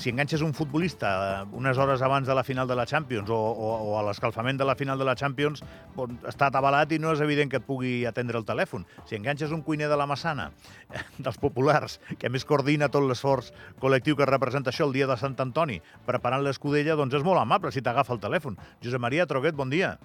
[0.00, 1.08] si enganxes un futbolista
[1.42, 4.56] eh, unes hores abans de la final de la Champions o, o, o a l'escalfament
[4.56, 5.60] de la final de la Champions,
[5.94, 8.86] bon, està atabalat i no és evident que et pugui atendre el telèfon.
[9.04, 10.48] Si enganxes un cuiner de la Massana,
[11.24, 15.18] dels populars, que a més coordina tot l'esforç col·lectiu que representa això el dia de
[15.20, 18.56] Sant Antoni, preparant l'escudella, doncs és molt amable si t'agafa el telèfon.
[18.80, 19.98] Josep Maria Troguet, bon dia.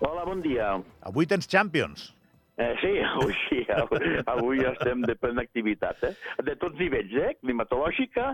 [0.00, 0.72] Hola, bon dia.
[1.04, 2.14] Avui tens Champions.
[2.56, 6.12] Eh, sí, avui sí, avui, avui estem de plena activitat, eh?
[6.46, 7.32] De tots nivells, eh?
[7.42, 8.30] Climatològica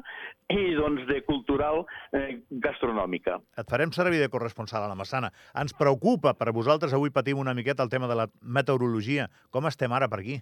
[0.52, 3.38] i, doncs, de cultural eh, gastronòmica.
[3.60, 5.32] Et farem servir de corresponsal a la Massana.
[5.56, 9.30] Ens preocupa per vosaltres, avui patim una miqueta el tema de la meteorologia.
[9.50, 10.40] Com estem ara per aquí?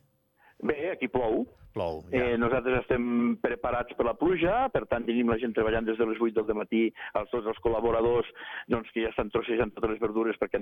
[0.58, 1.44] Bé, aquí plou.
[1.74, 2.18] Plou, ja.
[2.18, 6.06] Eh, nosaltres estem preparats per la pluja, per tant tenim la gent treballant des de
[6.08, 6.80] les 8 del matí,
[7.20, 8.30] els, tots els col·laboradors
[8.72, 10.58] doncs, que ja estan trossejant totes les verdures perquè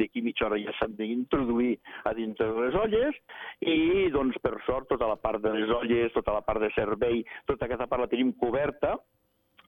[0.00, 1.76] d'aquí mitja hora ja s'han d'introduir
[2.08, 3.20] a dintre de les olles
[3.60, 7.22] i doncs per sort tota la part de les olles, tota la part de servei,
[7.46, 8.96] tota aquesta part la tenim coberta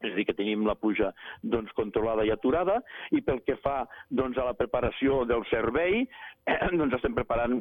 [0.00, 1.10] és a dir, que tenim la pluja
[1.44, 2.78] doncs, controlada i aturada,
[3.12, 6.06] i pel que fa doncs, a la preparació del servei,
[6.48, 7.60] eh, doncs estem preparant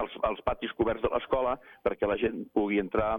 [0.00, 3.16] els, els patis coberts de l'escola perquè la gent pugui entrar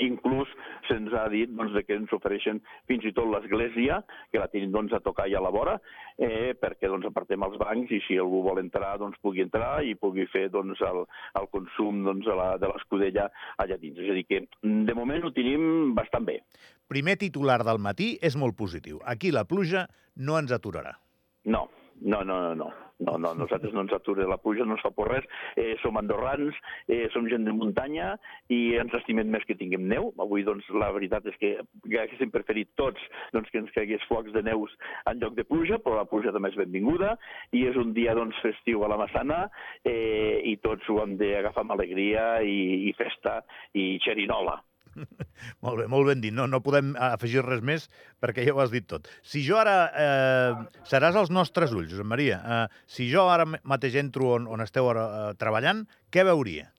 [0.00, 0.48] Inclús
[0.88, 3.98] se'ns ha dit doncs, que ens ofereixen fins i tot l'església,
[4.32, 5.74] que la tenim doncs, a tocar i a la vora,
[6.16, 9.92] eh, perquè doncs, apartem els bancs i si algú vol entrar doncs, pugui entrar i
[10.00, 11.02] pugui fer doncs, el,
[11.40, 13.28] el consum doncs, de, la, de l'escudella
[13.60, 14.00] allà dins.
[14.00, 14.40] És a dir, que
[14.88, 16.40] de moment ho tenim bastant bé.
[16.88, 19.02] Primer titular del matí és molt positiu.
[19.04, 19.84] Aquí la pluja
[20.16, 20.96] no ens aturarà.
[21.44, 21.66] No,
[22.00, 22.72] no, no, no, no.
[23.02, 25.24] No, no, nosaltres no ens atura la pluja, no ens fa por res.
[25.58, 26.54] Eh, som andorrans,
[26.86, 28.12] eh, som gent de muntanya
[28.54, 30.12] i ens estimem més que tinguem neu.
[30.22, 31.52] Avui, doncs, la veritat és que
[31.90, 33.02] haguéssim preferit tots
[33.34, 34.74] doncs, que ens caigués flocs de neus
[35.10, 37.16] en lloc de pluja, però la pluja també és benvinguda
[37.52, 39.48] i és un dia doncs, festiu a la Massana
[39.82, 43.40] eh, i tots ho hem d'agafar amb alegria i, i festa
[43.74, 44.60] i xerinola.
[45.64, 46.34] molt bé, molt ben dit.
[46.34, 47.88] No, no podem afegir res més
[48.22, 49.10] perquè ja ho has dit tot.
[49.22, 49.76] Si jo ara...
[49.90, 52.40] Eh, seràs als nostres ulls, Josep Maria.
[52.40, 56.70] Eh, si jo ara mateix entro on, on esteu ara, eh, treballant, què veuria?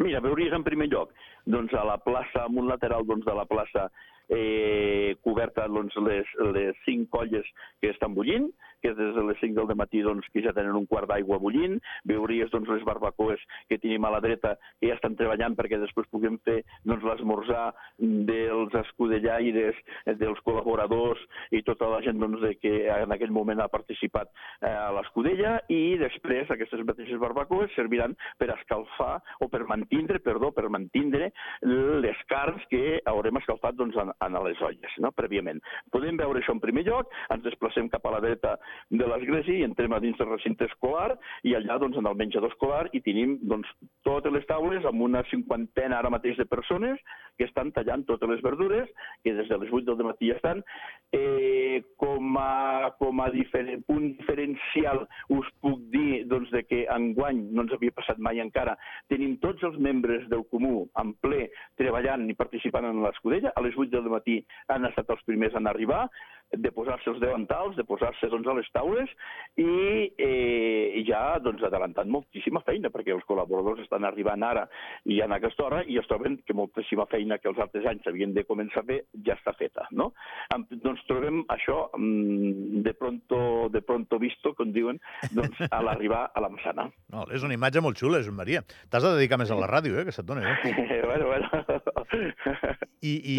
[0.00, 1.12] Mira, veuries en primer lloc
[1.50, 3.88] doncs, a la plaça, en un lateral doncs, de la plaça
[4.30, 5.09] eh,
[5.40, 7.46] coberta doncs, les, les cinc colles
[7.80, 8.50] que estan bullint,
[8.82, 11.78] que des de les 5 del matí doncs, que ja tenen un quart d'aigua bullint,
[12.08, 16.08] veuries doncs, les barbacoes que tenim a la dreta que ja estan treballant perquè després
[16.12, 19.76] puguem fer doncs, l'esmorzar dels escudellaires,
[20.20, 21.20] dels col·laboradors
[21.52, 25.58] i tota la gent doncs, de que en aquell moment ha participat eh, a l'escudella
[25.68, 31.30] i després aquestes mateixes barbacoes serviran per escalfar o per mantindre, perdó, per mantindre
[31.60, 35.12] les carns que haurem escalfat doncs, en, en les olles, no?
[35.30, 35.62] Prèviament.
[35.94, 38.56] Podem veure això en primer lloc, ens desplacem cap a la dreta
[38.90, 41.14] de l'església i entrem a dins del recinte escolar
[41.44, 43.68] i allà doncs, en el menjador escolar i tenim doncs,
[44.06, 46.98] totes les taules amb una cinquantena ara mateix de persones
[47.38, 48.88] que estan tallant totes les verdures,
[49.24, 50.60] que des de les 8 del matí estan.
[51.16, 52.29] Eh, com
[52.98, 55.04] com a diferent, punt diferencial
[55.36, 58.76] us puc dir doncs, de que enguany no ens havia passat mai encara,
[59.12, 61.48] tenim tots els membres del Comú en ple
[61.80, 63.54] treballant i participant en l'escudella.
[63.54, 66.06] A les 8 del matí han estat els primers en arribar
[66.50, 69.10] de posar-se els davantals, de posar-se doncs, a les taules
[69.60, 74.66] i eh, ja doncs, adelantant moltíssima feina, perquè els col·laboradors estan arribant ara
[75.06, 78.34] i en aquesta hora i es troben que moltíssima feina que els altres anys havien
[78.34, 79.86] de començar a fer ja està feta.
[79.94, 80.10] No?
[80.70, 83.40] Doncs trobem això mm, de pronto,
[83.70, 84.98] de pronto visto, com diuen,
[85.36, 86.90] doncs, a l'arribar a la Massana.
[87.10, 88.60] No, és una imatge molt xula, Joan Maria.
[88.90, 90.44] T'has de dedicar més a la ràdio, eh, que se't doni.
[90.46, 91.00] Eh?
[91.10, 91.48] bueno, bueno.
[93.02, 93.38] I, i,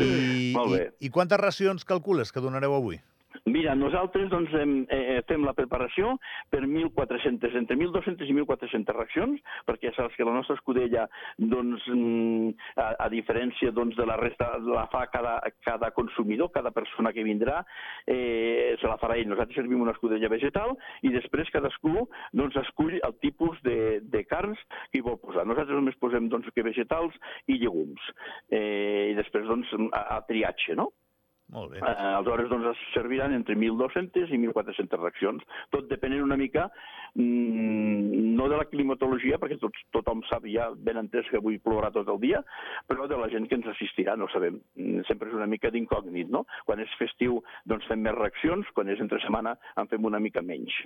[0.51, 2.99] i, I quantes racions calcules que donareu avui?
[3.49, 6.11] Mira, nosaltres doncs, hem, eh, fem la preparació
[6.53, 11.07] per 1.400, entre 1.200 i 1.400 racions, perquè ja saps que la nostra escudella,
[11.39, 16.69] doncs, mm, a, a diferència doncs, de la resta, la fa cada, cada consumidor, cada
[16.71, 17.63] persona que vindrà,
[18.05, 19.31] eh, se la farà ell.
[19.31, 22.07] Nosaltres servim una escudella vegetal i després cadascú
[22.37, 25.47] doncs, escull el tipus de, de carns que hi vol posar.
[25.49, 27.17] Nosaltres només posem doncs, que vegetals
[27.49, 28.13] i llegums.
[28.53, 30.91] Eh, I després doncs, a, a triatge, no?
[31.51, 31.81] Molt bé.
[31.83, 35.43] Eh, aleshores, doncs, es serviran entre 1.200 i 1.400 racions,
[35.75, 36.69] tot depenent una mica,
[37.15, 41.91] mmm, no de la climatologia, perquè tot, tothom sap ja ben entès que avui plourà
[41.91, 42.39] tot el dia,
[42.87, 44.61] però de la gent que ens assistirà, no sabem.
[44.79, 46.45] Mm, Sempre és una mica d'incògnit, no?
[46.65, 50.41] Quan és festiu, doncs fem més reaccions, quan és entre setmana en fem una mica
[50.45, 50.77] menys.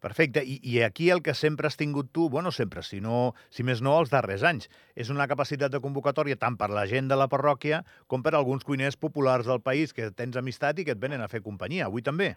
[0.00, 0.42] Perfecte.
[0.44, 3.82] I, I aquí el que sempre has tingut tu, bueno, sempre, si, no, si més
[3.82, 7.30] no, els darrers anys, és una capacitat de convocatòria tant per la gent de la
[7.32, 11.24] parròquia com per alguns cuiners populars del país que tens amistat i que et venen
[11.24, 11.88] a fer companyia.
[11.88, 12.34] Avui també.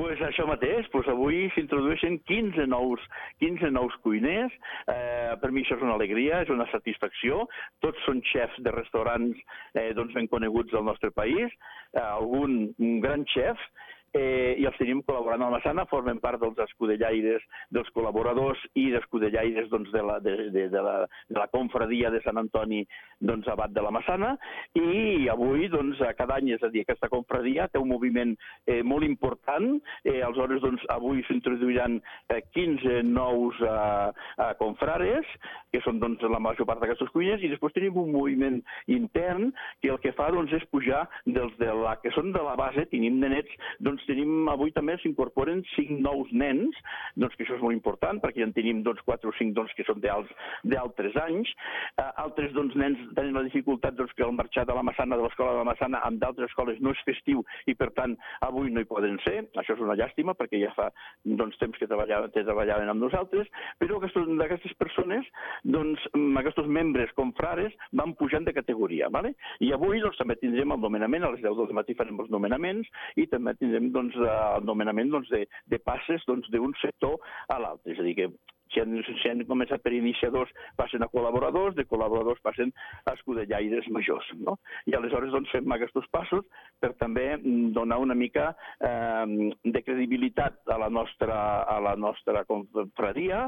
[0.00, 3.02] pues això mateix, pues avui s'introdueixen 15 nous,
[3.42, 4.54] 15 nous cuiners.
[4.88, 7.44] Eh, per mi això és una alegria, és una satisfacció.
[7.84, 9.36] Tots són xefs de restaurants
[9.74, 11.52] eh, doncs ben coneguts del nostre país,
[11.92, 13.60] eh, algun un gran xef,
[14.14, 18.88] eh, i els tenim col·laborant a la Massana, formen part dels escudellaires, dels col·laboradors i
[18.94, 20.96] d'escudellaires doncs, de, la, de, de, de, la,
[21.30, 22.82] de la confradia de Sant Antoni
[23.20, 24.34] doncs, abat de la Massana.
[24.78, 28.34] I avui, doncs, cada any, és a dir, aquesta confradia té un moviment
[28.66, 35.28] eh, molt important, eh, aleshores doncs, avui s'introduiran eh, 15 nous eh, eh, confrares,
[35.70, 38.58] que són doncs, la major part d'aquestes cuines, i després tenim un moviment
[38.90, 39.50] intern
[39.82, 42.86] que el que fa doncs, és pujar dels de la, que són de la base,
[42.90, 46.76] tenim nenets doncs, doncs tenim, avui també s'incorporen cinc nous nens,
[47.16, 49.72] doncs que això és molt important, perquè ja en tenim doncs, quatre o cinc doncs,
[49.76, 51.50] que són d'altres anys.
[51.98, 55.26] Uh, altres doncs, nens tenen la dificultat doncs, que el marxar de la Massana, de
[55.26, 58.16] l'escola de la Massana, amb d'altres escoles no és festiu i, per tant,
[58.46, 59.44] avui no hi poden ser.
[59.60, 60.90] Això és una llàstima, perquè ja fa
[61.24, 65.26] doncs, temps que treballaven, que treballaven amb nosaltres, però d'aquestes persones,
[65.64, 66.06] doncs,
[66.40, 69.10] aquests membres com frares van pujant de categoria.
[69.12, 69.34] ¿vale?
[69.60, 72.88] I avui doncs, també tindrem el nomenament, a les 10 del matí farem els nomenaments
[73.20, 77.60] i també tindrem doncs, el nomenament doncs, de, de passes doncs, d'un doncs, sector a
[77.62, 77.94] l'altre.
[77.94, 78.30] És a dir, que
[78.72, 82.72] si han, si han començat per iniciadors, passen a col·laboradors, de col·laboradors passen
[83.04, 84.26] a escudellaires majors.
[84.40, 84.58] No?
[84.86, 86.46] I aleshores doncs, fem aquests passos
[86.80, 88.50] per també mm, donar una mica
[88.80, 93.46] eh, de credibilitat a la nostra, a la nostra confraria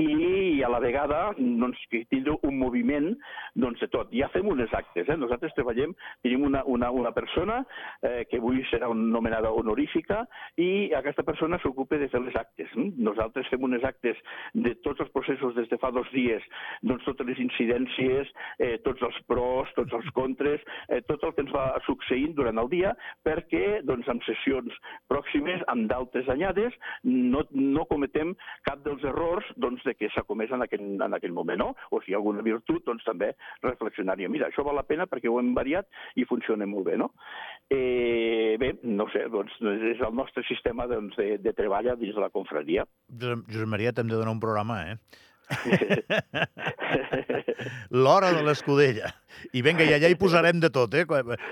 [0.00, 3.12] i a la vegada doncs, que tindre un moviment
[3.54, 4.12] doncs, de tot.
[4.14, 5.08] Ja fem unes actes.
[5.08, 5.18] Eh?
[5.20, 5.94] Nosaltres treballem,
[6.24, 7.62] tenim una, una, una persona
[8.02, 10.24] eh, que avui serà nomenada honorífica
[10.60, 12.72] i aquesta persona s'ocupa de fer les actes.
[12.74, 14.18] Nosaltres fem unes actes
[14.64, 16.42] de tots els processos des de fa dos dies,
[16.82, 21.44] doncs totes les incidències, eh, tots els pros, tots els contres, eh, tot el que
[21.44, 22.94] ens va succeint durant el dia,
[23.26, 24.74] perquè doncs, en sessions
[25.10, 26.74] pròximes, amb d'altres anyades,
[27.04, 28.34] no, no cometem
[28.68, 31.70] cap dels errors doncs, de que s'ha comès en aquell, en aquell moment, no?
[31.90, 33.32] O si hi ha alguna virtut, doncs també
[33.62, 34.28] reflexionar-hi.
[34.32, 37.10] Mira, això val la pena perquè ho hem variat i funciona molt bé, no?
[37.72, 39.54] Eh, bé, no sé, doncs
[39.90, 42.84] és el nostre sistema doncs, de, de treball dins de la confraria.
[43.20, 44.96] Josep, Maria, t'hem de donar un programa, eh?
[48.04, 49.12] L'hora de l'escudella.
[49.52, 51.04] I vinga, i allà hi posarem de tot, eh?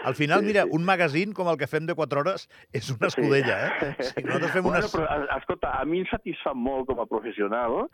[0.05, 3.59] Al final, mira, un magazín com el que fem de 4 hores és una escudella,
[3.67, 3.93] eh?
[4.01, 4.95] Sí, nosaltres fem bueno, unes...
[4.95, 7.87] però, escolta, a mi em satisfà molt com a professional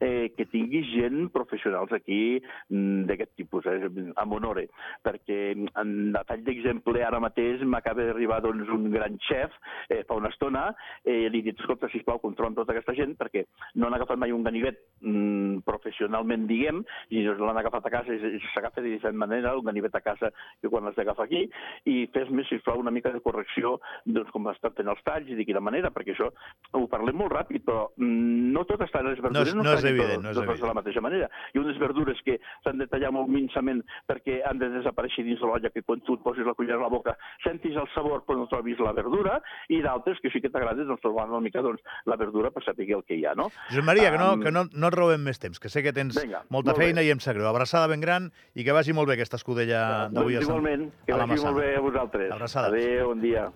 [0.00, 3.88] eh, que tingui gent professionals aquí mm, d'aquest tipus, eh,
[4.20, 4.66] amb honore,
[5.06, 9.54] perquè en a tall d'exemple ara mateix m'acaba d'arribar doncs, un gran xef
[9.88, 10.66] eh, fa una estona,
[11.04, 13.44] eh, li he dit, escolta, sisplau, controla tota aquesta gent, perquè
[13.74, 16.82] no han agafat mai un ganivet mm, professionalment, diguem,
[17.14, 20.68] i l'han agafat a casa i s'agafa de diferent manera, un ganivet a casa que
[20.68, 21.44] quan l'has d'agafar aquí,
[21.90, 25.46] i fes-me, sisplau, una mica de correcció doncs, com estan fent els talls i de
[25.46, 26.30] quina manera, perquè això
[26.74, 29.76] ho parlem molt ràpid, però mm, no tot està en les verdures, no, no, no
[29.78, 30.62] és evident, no és evident.
[30.62, 31.30] de la mateixa manera.
[31.52, 35.40] Hi ha unes verdures que s'han de tallar molt minçament perquè han de desaparèixer dins
[35.40, 38.24] de l'olla, que quan tu et posis la cullera a la boca sentis el sabor
[38.26, 39.38] però no trobis la verdura,
[39.72, 42.88] i d'altres que sí que t'agrada doncs, trobar una mica doncs, la verdura per saber
[42.94, 43.48] el que hi ha, no?
[43.70, 44.44] Josep Maria, que no, um...
[44.44, 47.08] que no, no et robem més temps, que sé que tens Venga, molta feina bé.
[47.08, 47.48] i em sap greu.
[47.50, 49.80] Abraçada ben gran i que vagi molt bé aquesta escudella
[50.12, 50.50] d'avui a Sant...
[50.52, 52.32] Igualment, que vagi molt bé a vosaltres.
[52.36, 52.68] Abraçada.
[52.68, 53.48] Adéu, bon dia.